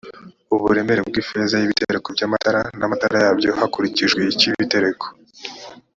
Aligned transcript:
uburemere 0.55 1.01
bw 1.09 1.15
ifeza 1.21 1.55
y 1.57 1.65
ibitereko 1.67 2.07
by 2.15 2.21
amatara 2.27 2.61
n 2.79 2.81
amatara 2.87 3.17
yabyo 3.25 3.49
hakurikijwe 3.59 4.21
icyo 4.31 4.45
ibitereko 4.51 5.05